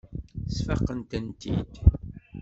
Sfaqen-tent-id. 0.55 1.73